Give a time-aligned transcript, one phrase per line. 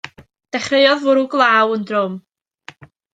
[0.53, 2.13] Dechreuodd fwrw glaw yn drwm.